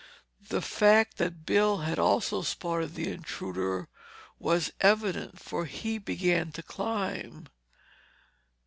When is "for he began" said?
5.39-6.51